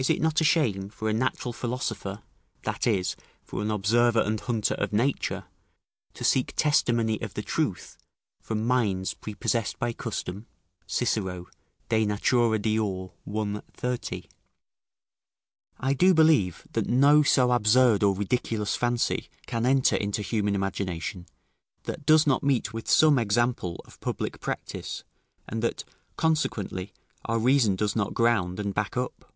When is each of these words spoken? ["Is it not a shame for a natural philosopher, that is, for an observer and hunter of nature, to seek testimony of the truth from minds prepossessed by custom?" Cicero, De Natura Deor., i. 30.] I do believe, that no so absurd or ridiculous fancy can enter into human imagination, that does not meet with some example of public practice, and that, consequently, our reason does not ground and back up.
["Is 0.00 0.08
it 0.08 0.20
not 0.20 0.40
a 0.40 0.44
shame 0.44 0.90
for 0.90 1.08
a 1.08 1.12
natural 1.12 1.52
philosopher, 1.52 2.22
that 2.62 2.86
is, 2.86 3.16
for 3.42 3.60
an 3.62 3.70
observer 3.72 4.20
and 4.20 4.38
hunter 4.38 4.74
of 4.74 4.92
nature, 4.92 5.46
to 6.14 6.22
seek 6.22 6.52
testimony 6.54 7.20
of 7.20 7.34
the 7.34 7.42
truth 7.42 7.96
from 8.40 8.64
minds 8.64 9.12
prepossessed 9.14 9.76
by 9.80 9.92
custom?" 9.92 10.46
Cicero, 10.86 11.48
De 11.88 12.06
Natura 12.06 12.60
Deor., 12.60 13.10
i. 13.56 13.62
30.] 13.74 14.26
I 15.80 15.94
do 15.94 16.14
believe, 16.14 16.64
that 16.74 16.86
no 16.86 17.24
so 17.24 17.50
absurd 17.50 18.04
or 18.04 18.14
ridiculous 18.14 18.76
fancy 18.76 19.28
can 19.48 19.66
enter 19.66 19.96
into 19.96 20.22
human 20.22 20.54
imagination, 20.54 21.26
that 21.86 22.06
does 22.06 22.24
not 22.24 22.44
meet 22.44 22.72
with 22.72 22.88
some 22.88 23.18
example 23.18 23.80
of 23.84 23.98
public 23.98 24.38
practice, 24.38 25.02
and 25.48 25.60
that, 25.64 25.82
consequently, 26.16 26.92
our 27.24 27.40
reason 27.40 27.74
does 27.74 27.96
not 27.96 28.14
ground 28.14 28.60
and 28.60 28.72
back 28.74 28.96
up. 28.96 29.34